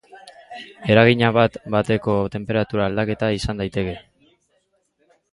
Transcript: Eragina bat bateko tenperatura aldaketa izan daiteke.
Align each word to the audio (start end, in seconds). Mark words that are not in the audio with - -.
Eragina 0.93 1.27
bat 1.37 1.59
bateko 1.75 2.15
tenperatura 2.35 2.87
aldaketa 2.91 3.29
izan 3.35 3.61
daiteke. 3.63 3.93